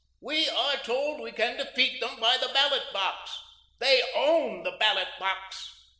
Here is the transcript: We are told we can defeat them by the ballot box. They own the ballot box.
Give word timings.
We 0.23 0.49
are 0.49 0.77
told 0.77 1.21
we 1.21 1.31
can 1.31 1.57
defeat 1.57 1.99
them 1.99 2.15
by 2.19 2.35
the 2.39 2.47
ballot 2.49 2.91
box. 2.91 3.37
They 3.77 4.01
own 4.15 4.63
the 4.63 4.71
ballot 4.71 5.09
box. 5.19 5.75